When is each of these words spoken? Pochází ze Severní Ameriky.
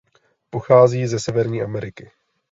Pochází 0.49 1.07
ze 1.07 1.19
Severní 1.19 1.61
Ameriky. 1.61 2.11